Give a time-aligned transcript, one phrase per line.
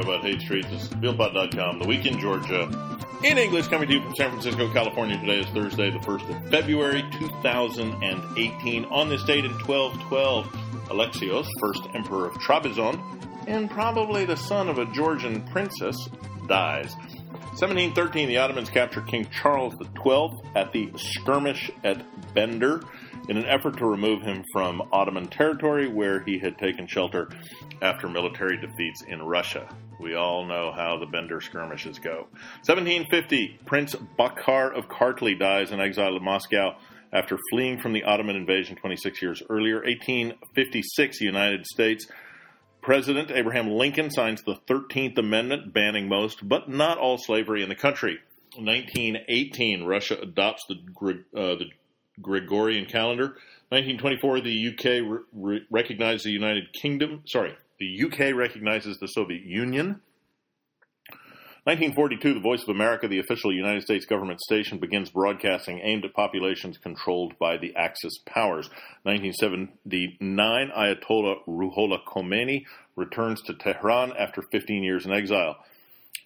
[0.00, 0.68] about hate streets.
[0.70, 2.68] This is TbilPod.com, the week in Georgia.
[3.22, 5.18] In English, coming to you from San Francisco, California.
[5.18, 8.84] Today is Thursday, the 1st of February, 2018.
[8.86, 10.46] On this date in 1212,
[10.88, 12.98] Alexios, first emperor of Trebizond,
[13.46, 15.96] and probably the son of a Georgian princess,
[16.46, 16.94] dies.
[17.58, 22.82] 1713, the Ottomans capture King Charles XII at the skirmish at Bender
[23.28, 27.28] in an effort to remove him from Ottoman territory where he had taken shelter
[27.82, 29.68] after military defeats in Russia.
[30.00, 32.26] We all know how the Bender skirmishes go.
[32.64, 36.76] 1750, Prince Bakar of Kartli dies in exile in Moscow
[37.12, 39.76] after fleeing from the Ottoman invasion 26 years earlier.
[39.76, 42.06] 1856, United States.
[42.80, 47.74] President Abraham Lincoln signs the 13th Amendment banning most, but not all slavery in the
[47.74, 48.18] country.
[48.56, 50.76] 1918, Russia adopts the,
[51.36, 51.66] uh, the
[52.22, 53.36] Gregorian calendar.
[53.68, 57.22] 1924, the UK re- recognized the United Kingdom.
[57.26, 60.00] Sorry, the UK recognizes the Soviet Union.
[61.64, 66.14] 1942, The Voice of America, the official United States government station, begins broadcasting aimed at
[66.14, 68.70] populations controlled by the Axis powers.
[69.02, 72.64] 1979, Ayatollah Ruhollah Khomeini
[72.96, 75.56] returns to Tehran after 15 years in exile.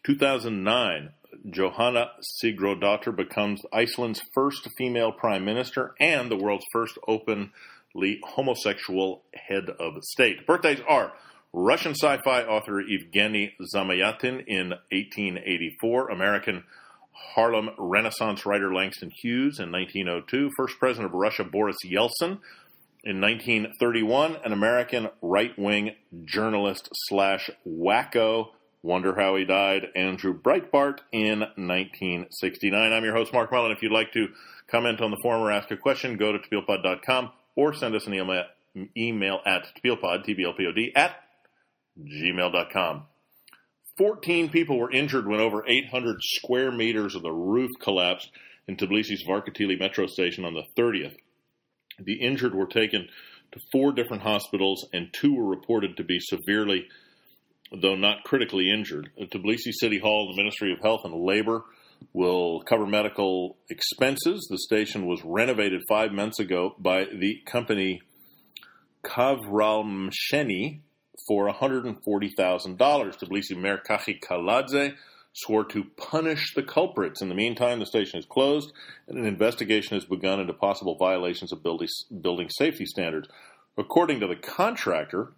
[0.05, 1.11] 2009,
[1.51, 2.11] Johanna
[2.43, 10.03] Sigurdardóttir becomes Iceland's first female prime minister and the world's first openly homosexual head of
[10.05, 10.47] state.
[10.47, 11.13] Birthdays are
[11.57, 16.65] Russian sci-fi author Evgeny Zamyatin in 1884, American
[17.13, 22.41] Harlem Renaissance writer Langston Hughes in 1902, first president of Russia Boris Yeltsin
[23.05, 25.93] in 1931, an American right-wing
[26.25, 28.49] journalist slash wacko
[28.83, 32.93] Wonder How He Died, Andrew Breitbart in 1969.
[32.93, 33.71] I'm your host, Mark Mullen.
[33.71, 34.27] If you'd like to
[34.67, 38.15] comment on the forum or ask a question, go to tbilpod.com or send us an
[38.15, 38.45] email,
[38.97, 41.15] email at tbilpod, T-B-L-P-O-D, at
[42.01, 43.05] gmail.com.
[43.97, 48.31] 14 people were injured when over 800 square meters of the roof collapsed
[48.67, 51.15] in Tbilisi's Varketili metro station on the 30th.
[51.99, 53.09] The injured were taken
[53.53, 56.89] to four different hospitals and two were reported to be severely
[57.81, 59.11] though not critically injured.
[59.21, 61.65] At Tbilisi City Hall, the Ministry of Health and Labor
[62.13, 64.47] will cover medical expenses.
[64.51, 68.01] The station was renovated five months ago by the company
[69.05, 70.81] Kavralmsheni
[71.27, 72.77] for $140,000.
[72.77, 74.95] Tbilisi Mayor Kakha Kaladze
[75.33, 77.21] swore to punish the culprits.
[77.21, 78.73] In the meantime, the station is closed
[79.09, 81.89] and an investigation has begun into possible violations of building,
[82.21, 83.29] building safety standards.
[83.77, 85.33] According to the contractor,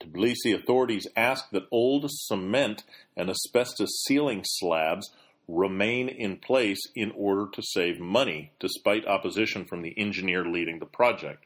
[0.00, 2.84] Tbilisi authorities asked that old cement
[3.16, 5.10] and asbestos ceiling slabs
[5.48, 10.86] remain in place in order to save money, despite opposition from the engineer leading the
[10.86, 11.44] project.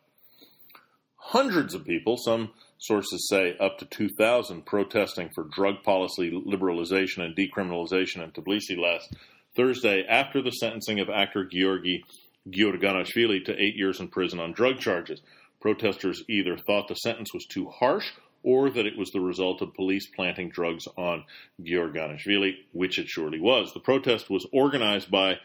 [1.29, 7.35] Hundreds of people, some sources say up to 2,000, protesting for drug policy liberalization and
[7.35, 9.11] decriminalization in Tbilisi last
[9.57, 12.05] Thursday after the sentencing of actor Georgi
[12.51, 15.23] Giorganashvili to eight years in prison on drug charges.
[15.63, 18.11] Protesters either thought the sentence was too harsh
[18.43, 21.25] or that it was the result of police planting drugs on
[21.63, 23.73] Giorganashvili, which it surely was.
[23.73, 25.39] The protest was organized by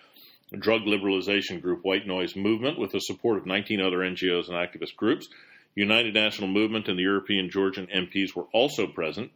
[0.58, 4.98] drug liberalization group White Noise Movement with the support of 19 other NGOs and activist
[4.98, 5.30] groups.
[5.80, 9.32] United National Movement and the European Georgian MPs were also present.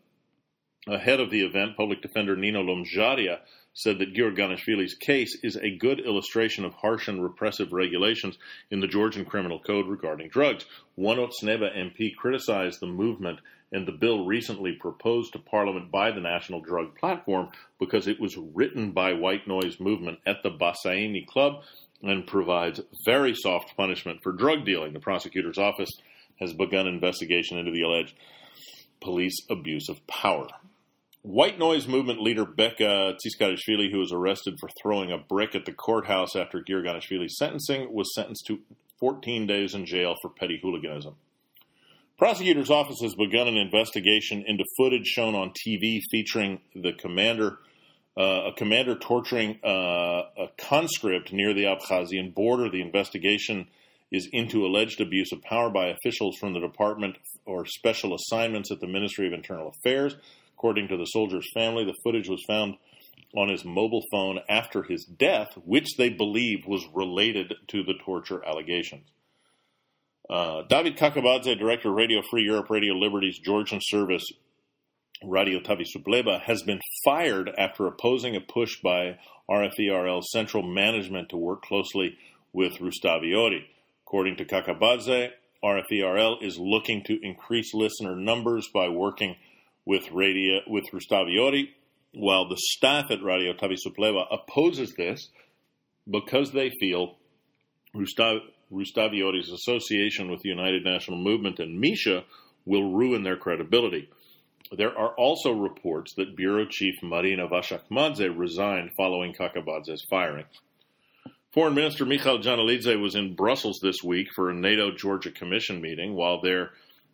[0.90, 3.40] Ahead of the event, public defender Nino Lomzharia
[3.74, 8.38] said that Giorganashvili's case is a good illustration of harsh and repressive regulations
[8.72, 10.66] in the Georgian Criminal Code regarding drugs.
[10.96, 13.40] One Otsneba MP criticized the movement
[13.72, 17.48] and the bill recently proposed to Parliament by the National Drug Platform
[17.80, 21.64] because it was written by White Noise Movement at the Bassiani Club
[22.02, 24.92] and provides very soft punishment for drug dealing.
[24.92, 25.90] The prosecutor's office
[26.40, 28.16] has begun investigation into the alleged
[29.02, 30.48] police abuse of power.
[31.22, 35.72] White noise movement leader Beka Tsikarishvili, who was arrested for throwing a brick at the
[35.72, 38.60] courthouse after Giorganashvili's sentencing, was sentenced to
[39.00, 41.16] 14 days in jail for petty hooliganism.
[42.18, 47.58] Prosecutor's office has begun an investigation into footage shown on TV featuring the commander,
[48.18, 52.70] uh, a commander torturing uh, a conscript near the Abkhazian border.
[52.70, 53.68] The investigation
[54.14, 58.80] is into alleged abuse of power by officials from the Department or Special Assignments at
[58.80, 60.16] the Ministry of Internal Affairs.
[60.56, 62.76] According to the soldier's family, the footage was found
[63.36, 68.46] on his mobile phone after his death, which they believe was related to the torture
[68.46, 69.10] allegations.
[70.30, 74.24] Uh, David Kakabadze, director of Radio Free Europe, Radio Liberty's Georgian service,
[75.24, 79.18] Radio Tavisupleba, has been fired after opposing a push by
[79.50, 82.18] RFERL's central management to work closely
[82.54, 83.68] with Rustavi Ori.
[84.14, 85.32] According to Kakabadze,
[85.64, 89.38] RFERL is looking to increase listener numbers by working
[89.88, 91.70] with radio with Rustaviotti,
[92.14, 95.30] while the staff at Radio Tavisupleba opposes this
[96.08, 97.16] because they feel
[97.96, 102.24] Rustav, Rustaviotti's association with the United National Movement and Misha
[102.66, 104.10] will ruin their credibility.
[104.72, 110.46] There are also reports that Bureau Chief Marina Vashakmadze resigned following Kakabadze's firing.
[111.54, 116.16] Foreign Minister Mikhail Janelidze was in Brussels this week for a NATO Georgia Commission meeting.
[116.16, 116.72] While there,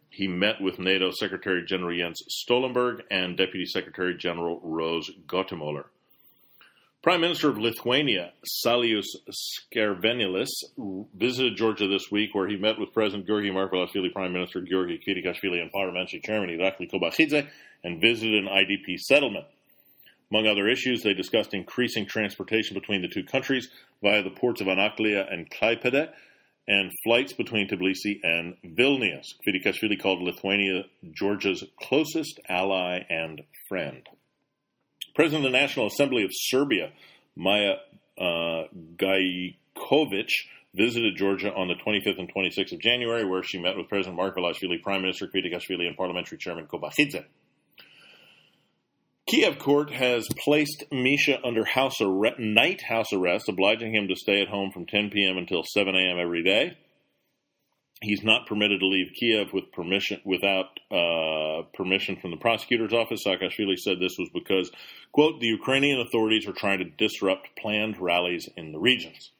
[0.09, 5.83] he met with NATO Secretary General Jens Stoltenberg and Deputy Secretary General Rose Gottemoeller.
[7.01, 8.31] Prime Minister of Lithuania,
[8.65, 10.47] Saulius Skvernelis,
[11.13, 15.61] visited Georgia this week where he met with President Georgi Margvelashvili, Prime Minister Georgi Kvirikashvili,
[15.61, 17.45] and Parliamentary Chairman Irakli Kobakhidze,
[17.83, 19.47] and visited an IDP settlement.
[20.31, 23.69] Among other issues, they discussed increasing transportation between the two countries
[24.03, 26.11] via the ports of Anaklia and Klaipeda,
[26.67, 29.25] and flights between Tbilisi and Vilnius.
[29.45, 34.07] Kvirikashvili called Lithuania Georgia's closest ally and friend.
[35.15, 36.91] President of the National Assembly of Serbia,
[37.35, 37.77] Maya
[38.19, 38.65] uh,
[38.97, 40.29] Gajkovic,
[40.75, 44.83] visited Georgia on the 25th and 26th of January, where she met with President Margvelashvili,
[44.83, 47.25] Prime Minister Kvirikashvili, and Parliamentary Chairman Kobakhidze.
[49.29, 54.41] Kiev court has placed Misha under house arrest, night house arrest, obliging him to stay
[54.41, 55.37] at home from 10 p.m.
[55.37, 56.17] until 7 a.m.
[56.19, 56.75] every day
[58.01, 63.23] he's not permitted to leave Kiev with permission without uh, permission from the prosecutor's office.
[63.25, 64.71] Saakashvili said this was because,
[65.11, 69.31] quote, the Ukrainian authorities are trying to disrupt planned rallies in the regions.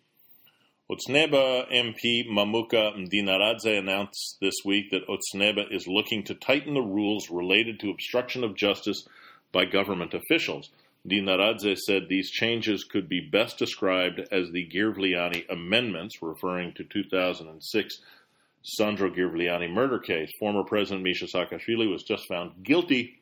[0.92, 7.30] Otsneba MP Mamuka Mdinaradze announced this week that Otsneba is looking to tighten the rules
[7.30, 9.08] related to obstruction of justice
[9.52, 10.70] by government officials.
[11.08, 18.02] Mdinaradze said these changes could be best described as the Girvliani amendments, referring to 2006
[18.64, 20.32] Sandro Girvliani murder case.
[20.40, 23.20] Former President Misha Saakashvili was just found guilty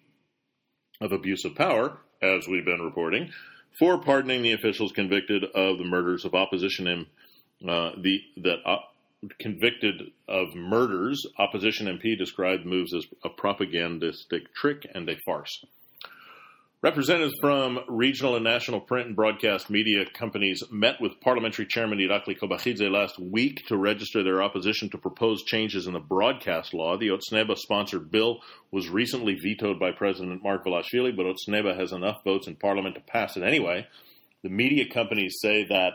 [1.00, 3.32] of abuse of power, as we've been reporting,
[3.78, 7.08] for pardoning the officials convicted of the murders of opposition M,
[7.70, 8.78] uh, the that uh,
[9.40, 11.26] convicted of murders.
[11.38, 15.64] Opposition MP described moves as a propagandistic trick and a farce.
[16.84, 22.38] Representatives from regional and national print and broadcast media companies met with Parliamentary Chairman Irakli
[22.38, 26.96] Kobakhidze last week to register their opposition to proposed changes in the broadcast law.
[26.96, 32.48] The Otsneba sponsored bill was recently vetoed by President Margvelashvili, but Otsneba has enough votes
[32.48, 33.88] in Parliament to pass it anyway.
[34.44, 35.94] The media companies say that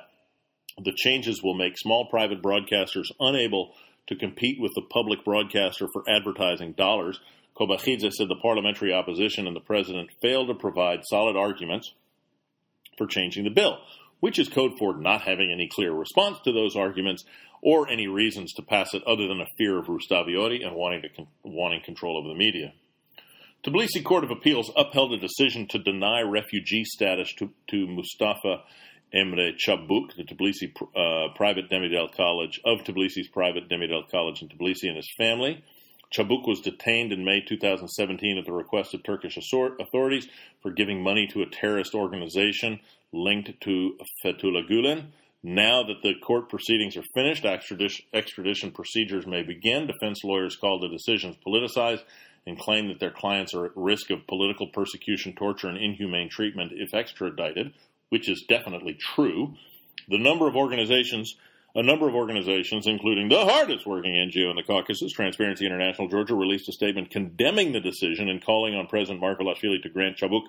[0.84, 3.72] the changes will make small private broadcasters unable
[4.08, 7.20] to compete with the public broadcaster for advertising dollars.
[7.58, 11.92] Kobakhidze said the parliamentary opposition and the president failed to provide solid arguments
[12.96, 13.78] for changing the bill,
[14.20, 17.24] which is code for not having any clear response to those arguments
[17.62, 21.08] or any reasons to pass it other than a fear of Rustaviotti and wanting, to
[21.08, 22.72] con- wanting control of the media.
[23.64, 28.62] Tbilisi Court of Appeals upheld a decision to deny refugee status to, to Mustafa
[29.14, 34.88] Emre Chabuk, the Tbilisi uh, private Demirel College of Tbilisi's private Demirel College in Tbilisi,
[34.88, 35.62] and his family.
[36.12, 40.28] Chabuk was detained in May 2017 at the request of Turkish authorities
[40.60, 42.80] for giving money to a terrorist organization
[43.12, 45.06] linked to Fethullah Gulen.
[45.42, 49.86] Now that the court proceedings are finished, extradition, extradition procedures may begin.
[49.86, 52.02] Defense lawyers call the decisions politicized
[52.46, 56.72] and claim that their clients are at risk of political persecution, torture, and inhumane treatment
[56.74, 57.72] if extradited,
[58.10, 59.54] which is definitely true.
[60.08, 61.36] The number of organizations
[61.74, 66.34] a number of organizations, including the hardest working NGO in the Caucasus, Transparency International Georgia,
[66.34, 70.42] released a statement condemning the decision and calling on President Margvelashvili to grant Chabuk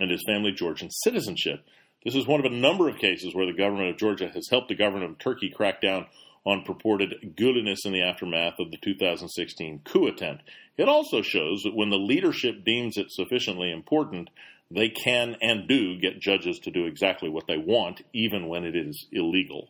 [0.00, 1.64] and his family Georgian citizenship.
[2.04, 4.68] This is one of a number of cases where the government of Georgia has helped
[4.68, 6.06] the government of Turkey crack down
[6.44, 10.42] on purported Gulenists in the aftermath of the 2016 coup attempt.
[10.76, 14.28] It also shows that when the leadership deems it sufficiently important,
[14.70, 18.74] they can and do get judges to do exactly what they want, even when it
[18.74, 19.68] is illegal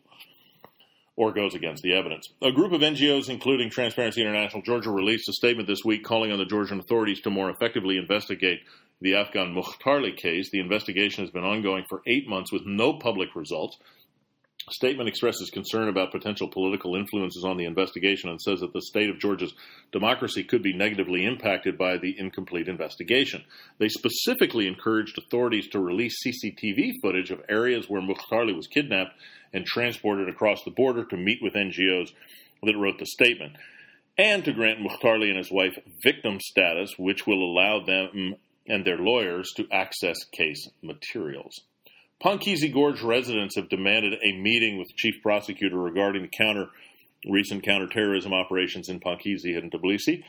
[1.17, 2.29] or goes against the evidence.
[2.41, 6.37] A group of NGOs, including Transparency International Georgia, released a statement this week calling on
[6.37, 8.59] the Georgian authorities to more effectively investigate
[9.01, 10.49] the Afgan Mukhtarli case.
[10.51, 13.77] The investigation has been ongoing for eight months with no public results.
[14.71, 19.11] Statement expresses concern about potential political influences on the investigation and says that the state
[19.11, 19.53] of Georgia's
[19.91, 23.43] democracy could be negatively impacted by the incomplete investigation.
[23.77, 29.13] They specifically encouraged authorities to release CCTV footage of areas where Mukhtarli was kidnapped
[29.53, 32.09] and transported across the border to meet with NGOs
[32.63, 33.57] that wrote the statement,
[34.17, 38.35] and to grant Mukhtarli and his wife victim status, which will allow them
[38.67, 41.61] and their lawyers to access case materials.
[42.23, 46.67] Pankisi Gorge residents have demanded a meeting with chief prosecutor regarding the counter
[47.29, 50.23] recent counterterrorism operations in Pankisi and Tbilisi.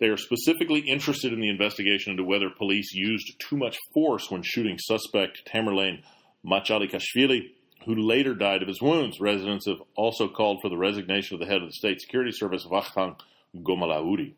[0.00, 4.42] They are specifically interested in the investigation into whether police used too much force when
[4.42, 6.02] shooting suspect Temirlan
[6.44, 7.50] Machalikashvili,
[7.84, 9.20] who later died of his wounds.
[9.20, 12.66] Residents have also called for the resignation of the head of the state security service,
[12.66, 13.16] Vakhtang
[13.54, 14.34] Gomelauri.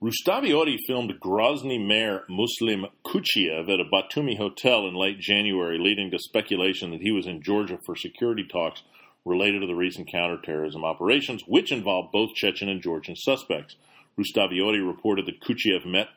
[0.00, 6.20] Rustavioti filmed Grozny mayor Muslim Khuchiev at a Batumi hotel in late January, leading to
[6.20, 8.84] speculation that he was in Georgia for security talks
[9.24, 13.74] related to the recent counterterrorism operations, which involved both Chechen and Georgian suspects.
[14.16, 16.10] Rustavioti reported that Khuchiev met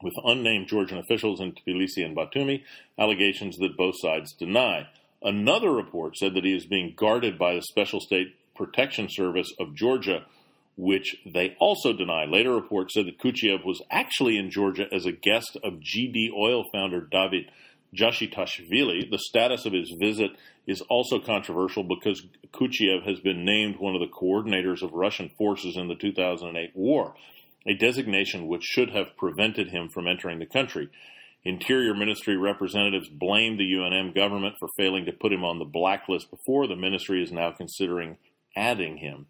[0.00, 2.62] with unnamed Georgian officials in Tbilisi and Batumi,
[2.96, 4.86] allegations that both sides deny.
[5.20, 9.74] Another report said that he is being guarded by the Special State Protection Service of
[9.74, 10.24] Georgia,
[10.76, 12.24] which they also deny.
[12.26, 16.64] Later reports said that Khuchiev was actually in Georgia as a guest of GD Oil
[16.72, 17.50] founder David
[17.94, 19.10] Jashitashvili.
[19.10, 20.32] The status of his visit
[20.66, 25.76] is also controversial because Khuchiev has been named one of the coordinators of Russian forces
[25.76, 27.14] in the 2008 war,
[27.66, 30.90] a designation which should have prevented him from entering the country.
[31.44, 36.28] Interior Ministry representatives blamed the UNM government for failing to put him on the blacklist
[36.28, 36.66] before.
[36.66, 38.18] The ministry is now considering
[38.56, 39.26] adding him.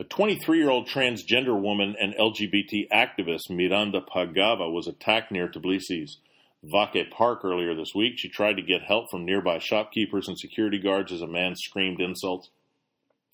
[0.00, 6.18] A 23 year old transgender woman and LGBT activist, Miranda Pagava, was attacked near Tbilisi's
[6.62, 8.12] Vake Park earlier this week.
[8.16, 12.00] She tried to get help from nearby shopkeepers and security guards as a man screamed
[12.00, 12.48] insults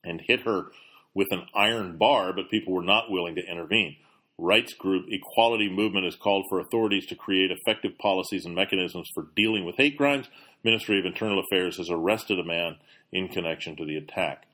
[0.02, 0.68] and hit her
[1.12, 3.96] with an iron bar, but people were not willing to intervene.
[4.38, 9.26] Rights group Equality Movement has called for authorities to create effective policies and mechanisms for
[9.36, 10.30] dealing with hate crimes.
[10.64, 12.76] Ministry of Internal Affairs has arrested a man
[13.12, 14.46] in connection to the attack.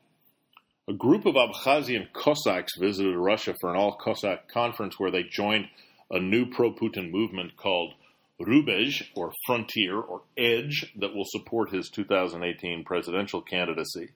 [0.90, 5.68] A group of Abkhazian Cossacks visited Russia for an all Cossack conference where they joined
[6.10, 7.94] a new pro Putin movement called
[8.40, 14.08] Rubezh, or Frontier, or Edge, that will support his 2018 presidential candidacy.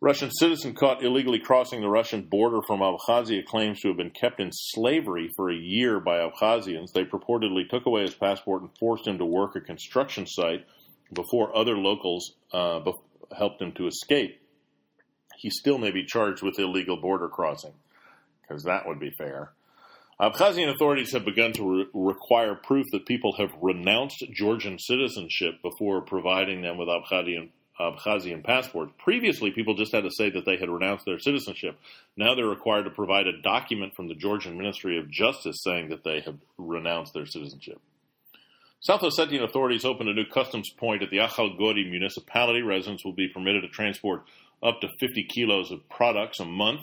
[0.00, 4.40] Russian citizen caught illegally crossing the Russian border from Abkhazia claims to have been kept
[4.40, 6.92] in slavery for a year by Abkhazians.
[6.94, 10.64] They purportedly took away his passport and forced him to work a construction site
[11.12, 12.80] before other locals uh,
[13.36, 14.40] helped him to escape.
[15.36, 17.74] He still may be charged with illegal border crossing,
[18.42, 19.52] because that would be fair.
[20.18, 25.60] Uh, Abkhazian authorities have begun to re- require proof that people have renounced Georgian citizenship
[25.62, 28.92] before providing them with Abkhazian, Abkhazian passports.
[28.98, 31.78] Previously, people just had to say that they had renounced their citizenship.
[32.16, 36.02] Now they're required to provide a document from the Georgian Ministry of Justice saying that
[36.02, 37.78] they have renounced their citizenship.
[38.80, 42.62] South Ossetian authorities opened a new customs point at the Akhalgori municipality.
[42.62, 44.22] Residents will be permitted to transport
[44.62, 46.80] up to 50 kilos of products a month,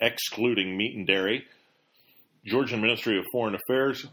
[0.00, 1.44] excluding meat and dairy.
[2.44, 4.06] Georgian Ministry of Foreign Affairs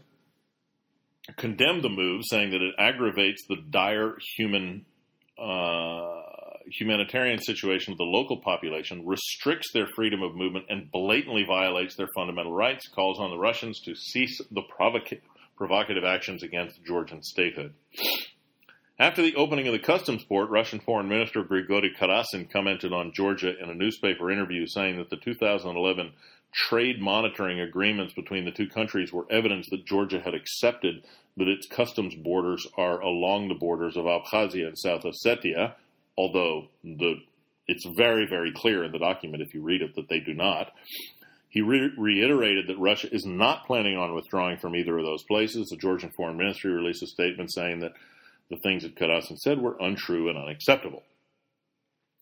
[1.36, 4.84] condemned the move, saying that it aggravates the dire human
[5.38, 6.22] uh,
[6.78, 12.08] humanitarian situation of the local population, restricts their freedom of movement, and blatantly violates their
[12.14, 12.88] fundamental rights.
[12.88, 15.20] Calls on the Russians to cease the provoca-
[15.56, 17.74] provocative actions against Georgian statehood.
[18.98, 23.52] After the opening of the customs port, Russian Foreign Minister Grigory Karasin commented on Georgia
[23.62, 26.12] in a newspaper interview, saying that the 2011
[26.50, 31.04] trade monitoring agreements between the two countries were evidence that Georgia had accepted
[31.36, 35.74] that its customs borders are along the borders of Abkhazia and South Ossetia,
[36.16, 37.16] although the,
[37.68, 40.72] it's very, very clear in the document, if you read it, that they do not.
[41.50, 45.68] He re- reiterated that Russia is not planning on withdrawing from either of those places.
[45.68, 47.92] The Georgian Foreign Ministry released a statement saying that
[48.50, 51.02] the things that Karasin said were untrue and unacceptable.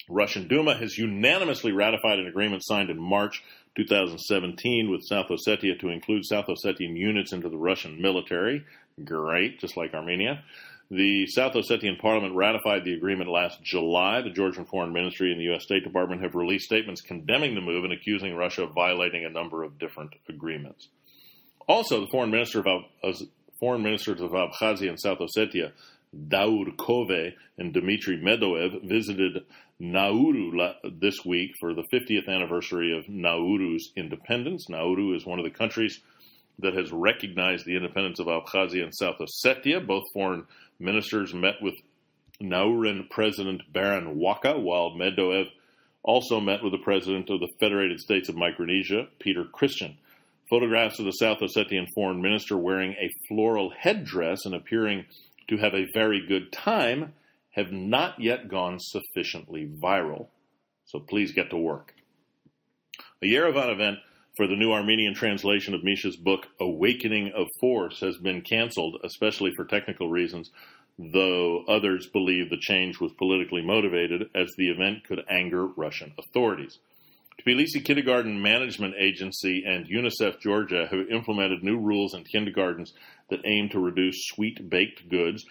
[0.09, 3.43] Russian Duma has unanimously ratified an agreement signed in March
[3.76, 8.64] 2017 with South Ossetia to include South Ossetian units into the Russian military.
[9.02, 10.45] Great, just like Armenia.
[10.90, 14.21] The South Ossetian parliament ratified the agreement last July.
[14.21, 15.62] The Georgian Foreign Ministry and the U.S.
[15.62, 19.64] State Department have released statements condemning the move and accusing Russia of violating a number
[19.64, 20.88] of different agreements.
[21.66, 23.14] Also, the foreign, minister of,
[23.59, 25.73] foreign ministers of Abkhazia and South Ossetia,
[26.28, 29.44] Daur Kove and Dmitry Medoev, visited
[29.78, 30.52] Nauru
[31.00, 34.68] this week for the 50th anniversary of Nauru's independence.
[34.68, 36.00] Nauru is one of the countries
[36.61, 39.85] that has recognized the independence of Abkhazia and South Ossetia.
[39.85, 40.47] Both foreign
[40.78, 41.75] ministers met with
[42.40, 45.47] Nauruan President Baron Waqa, while Medoev
[46.02, 49.97] also met with the president of the Federated States of Micronesia, Peter Christian.
[50.50, 55.06] Photographs of the South Ossetian foreign minister wearing a floral headdress and appearing
[55.49, 57.13] to have a very good time
[57.51, 60.29] have not yet gone sufficiently viral.
[60.87, 61.95] So please get to work.
[63.23, 63.99] A Yerevan event
[64.37, 69.53] for the new Armenian translation of Misha's book, Awakening of Force, has been canceled, especially
[69.55, 70.51] for technical reasons,
[70.99, 76.79] though others believe the change was politically motivated as the event could anger Russian authorities.
[77.41, 82.93] Tbilisi Kindergarten Management Agency and UNICEF Georgia have implemented new rules in kindergartens
[83.31, 85.45] that aim to reduce sweet baked goods,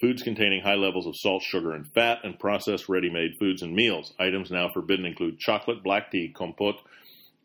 [0.00, 3.74] foods containing high levels of salt, sugar, and fat, and processed ready made foods and
[3.74, 4.12] meals.
[4.18, 6.76] Items now forbidden include chocolate, black tea, compote,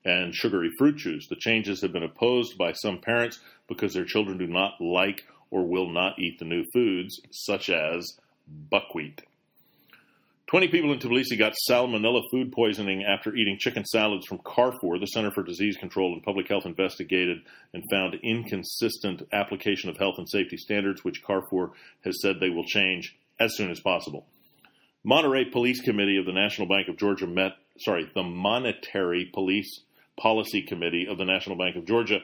[0.06, 1.28] and sugary fruit juice.
[1.28, 5.68] The changes have been opposed by some parents because their children do not like or
[5.68, 9.24] will not eat the new foods, such as buckwheat.
[10.56, 14.98] 20 people in Tbilisi got salmonella food poisoning after eating chicken salads from Carrefour.
[14.98, 17.40] The Center for Disease Control and Public Health investigated
[17.74, 21.74] and found inconsistent application of health and safety standards, which Carrefour
[22.06, 24.28] has said they will change as soon as possible.
[25.04, 29.82] Monterey Police Committee of the National Bank of Georgia met, sorry, the Monetary Police
[30.18, 32.20] Policy Committee of the National Bank of Georgia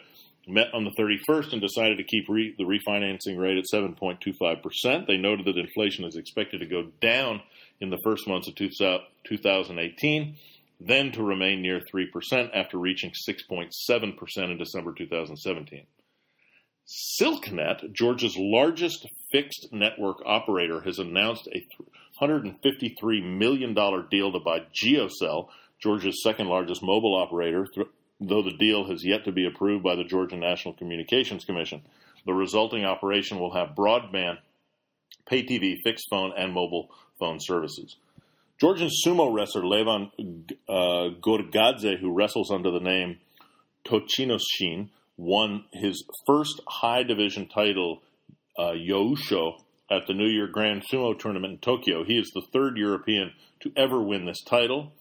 [0.48, 5.06] met on the 31st and decided to keep re- the refinancing rate at 7.25%.
[5.06, 7.42] They noted that inflation is expected to go down
[7.82, 10.38] in the first months of 2018,
[10.80, 15.86] then to remain near 3% after reaching 6.7% in December 2017.
[17.22, 21.66] SilkNet, Georgia's largest fixed network operator, has announced a
[22.22, 25.48] $153 million deal to buy GeoCell,
[25.82, 27.68] Georgia's second largest mobile operator,
[28.20, 31.82] though the deal has yet to be approved by the Georgia National Communications Commission.
[32.26, 34.38] The resulting operation will have broadband,
[35.28, 36.90] pay TV, fixed phone, and mobile
[37.20, 37.96] phone services.
[38.60, 40.12] Georgian sumo wrestler Levan
[40.70, 43.20] uh, Gorgadze, who wrestles under the name
[43.86, 48.02] Tochinoshin, won his first high division title,
[48.60, 49.54] uh, Yousho,
[49.92, 52.04] at the New Year Grand Sumo Tournament in Tokyo.
[52.06, 54.94] He is the third European to ever win this title.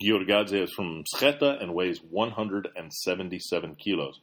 [0.00, 4.20] Giorgadze is from Mtskheta and weighs 177 kilos.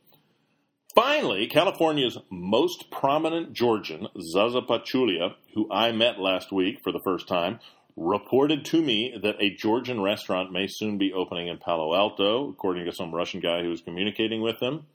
[0.95, 7.27] Finally, California's most prominent Georgian, Zaza Pachulia, who I met last week for the first
[7.27, 7.59] time,
[7.97, 12.85] reported to me that a Georgian restaurant may soon be opening in Palo Alto, according
[12.85, 14.85] to some Russian guy who was communicating with him.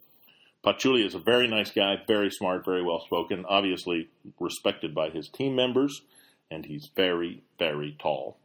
[0.64, 4.08] Pachulia is a very nice guy, very smart, very well spoken, obviously
[4.38, 6.00] respected by his team members,
[6.50, 8.38] and he's very, very tall.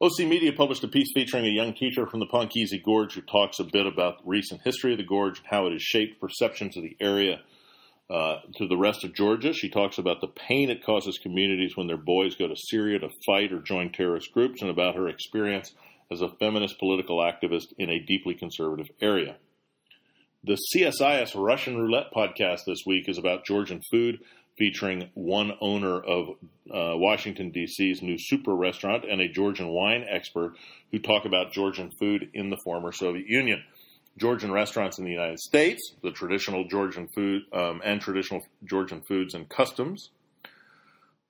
[0.00, 3.60] OC Media published a piece featuring a young teacher from the Pankisi Gorge who talks
[3.60, 6.76] a bit about the recent history of the gorge and how it has shaped perceptions
[6.76, 7.40] of the area
[8.10, 9.52] uh, to the rest of Georgia.
[9.52, 13.08] She talks about the pain it causes communities when their boys go to Syria to
[13.24, 15.72] fight or join terrorist groups and about her experience
[16.10, 19.36] as a feminist political activist in a deeply conservative area.
[20.42, 24.18] The CSIS Russian Roulette podcast this week is about Georgian food,
[24.58, 26.28] featuring one owner of
[26.70, 30.56] uh, Washington, D.C.'s new super restaurant and a Georgian wine expert
[30.90, 33.62] who talk about Georgian food in the former Soviet Union.
[34.16, 39.34] Georgian restaurants in the United States, the traditional Georgian food um, and traditional Georgian foods
[39.34, 40.10] and customs.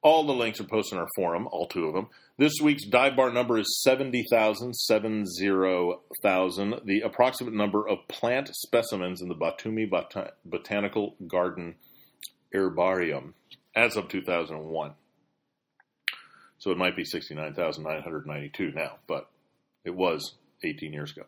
[0.02, 2.08] All the links are posted in our forum, all two of them.
[2.36, 9.28] This week's dive bar number is 70,000, 70,000, the approximate number of plant specimens in
[9.28, 11.76] the Batumi Bot- Botanical Garden
[12.54, 13.34] herbarium
[13.74, 14.92] as of 2001.
[16.58, 19.28] So it might be 69,992 now, but
[19.84, 21.24] it was 18 years ago.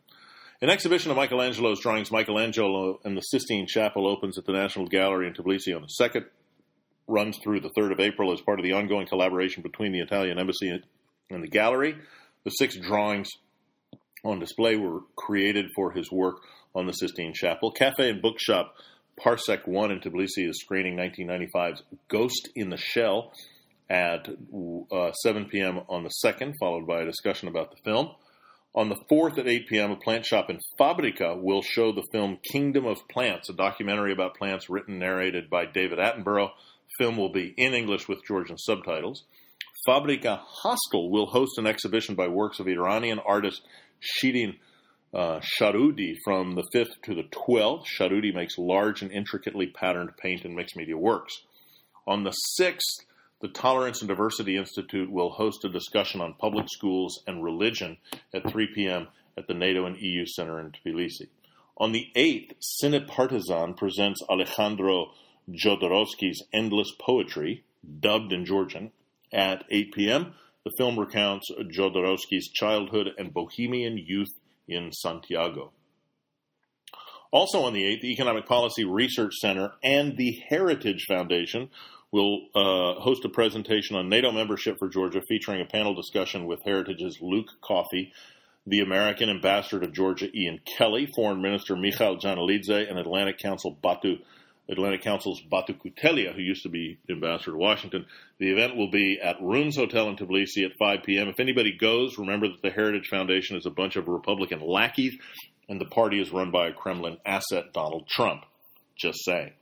[0.62, 5.26] An exhibition of Michelangelo's drawings, Michelangelo and the Sistine Chapel, opens at the National Gallery
[5.26, 6.24] in Tbilisi on the 2nd,
[7.06, 10.38] runs through the 3rd of April as part of the ongoing collaboration between the Italian
[10.38, 10.80] Embassy
[11.30, 11.96] and the gallery.
[12.44, 13.28] The six drawings
[14.24, 16.36] on display were created for his work
[16.74, 17.70] on the Sistine Chapel.
[17.70, 18.74] Cafe and bookshop
[19.20, 23.32] Parsec 1 in Tbilisi is screening 1995's Ghost in the Shell
[23.88, 24.28] at
[24.92, 25.80] uh, 7 p.m.
[25.88, 28.10] on the 2nd, followed by a discussion about the film.
[28.74, 32.38] On the 4th at 8 p.m., a plant shop in Fabrika will show the film
[32.52, 36.50] Kingdom of Plants, a documentary about plants written and narrated by David Attenborough.
[36.50, 39.24] The film will be in English with Georgian subtitles.
[39.88, 43.62] Fabrika Hostel will host an exhibition by works of Iranian artist
[44.02, 44.56] Shirin
[45.16, 47.86] uh, Sharudi from the 5th to the 12th.
[47.86, 51.32] Sharudi makes large and intricately patterned paint and mixed media works.
[52.06, 53.06] On the 6th,
[53.40, 57.96] the Tolerance and Diversity Institute will host a discussion on public schools and religion
[58.34, 59.08] at 3 p.m.
[59.38, 61.28] at the NATO and EU Center in Tbilisi.
[61.78, 62.52] On the 8th,
[62.82, 65.12] Cine Partizan presents Alejandro
[65.50, 67.64] Jodorowsky's Endless Poetry,
[68.00, 68.92] dubbed in Georgian,
[69.32, 70.34] at 8 p.m.
[70.64, 74.28] The film recounts Jodorowsky's childhood and bohemian youth
[74.68, 75.72] in Santiago.
[77.32, 81.70] Also on the 8th, the Economic Policy Research Center and the Heritage Foundation
[82.12, 86.62] will uh, host a presentation on NATO membership for Georgia featuring a panel discussion with
[86.64, 88.12] Heritage's Luke Coffey,
[88.66, 94.18] the American ambassador to Georgia Ian Kelly, Foreign Minister Mikhail Janelidze, and Atlantic Council Batu
[94.68, 98.06] Atlantic Council's Batu Kutelia, who used to be ambassador to Washington.
[98.38, 101.28] The event will be at Rooms Hotel in Tbilisi at 5 p.m.
[101.28, 105.16] If anybody goes, remember that the Heritage Foundation is a bunch of Republican lackeys,
[105.68, 108.42] and the party is run by a Kremlin asset, Donald Trump.
[108.96, 109.52] Just say.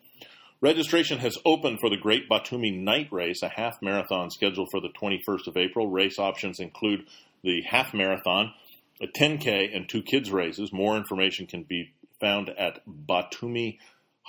[0.60, 4.88] Registration has opened for the Great Batumi Night Race, a half marathon scheduled for the
[4.88, 5.90] 21st of April.
[5.90, 7.06] Race options include
[7.42, 8.54] the half marathon,
[9.02, 10.72] a 10K, and two kids races.
[10.72, 12.80] More information can be found at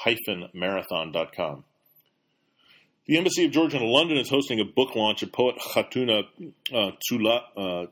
[0.03, 1.63] batumi-marathon.com.
[3.07, 6.23] The Embassy of Georgia in London is hosting a book launch of poet Khatuna
[6.73, 7.85] uh, Tsula, uh,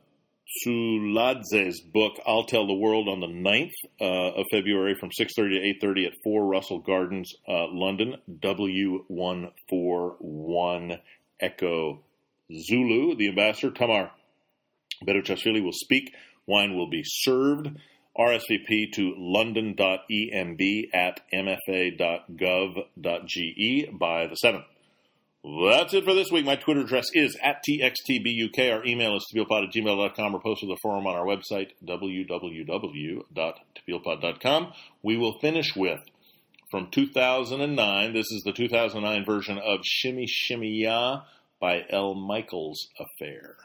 [0.66, 5.86] Tsuladze's book "I'll Tell the World" on the 9th uh, of February from 6:30 to
[5.86, 8.16] 8:30 at 4 Russell Gardens, uh, London.
[8.28, 11.00] W141
[11.40, 12.02] Echo
[12.52, 13.14] Zulu.
[13.16, 14.10] The ambassador Tamar
[15.06, 16.12] Beruchashvili will speak.
[16.46, 17.70] Wine will be served.
[18.18, 21.98] RSVP to london.emb at mfa.gov.ge
[23.98, 24.64] by the 7th.
[25.44, 26.46] That's it for this week.
[26.46, 28.72] My Twitter address is at TXTBUK.
[28.72, 34.72] Our email is tabilpod at gmail.com or post to the forum on our website, www.tabilpod.com.
[35.02, 36.00] We will finish with,
[36.70, 41.24] from 2009, this is the 2009 version of Shimmy Shimmy Ya
[41.60, 43.58] by El Michels Affair.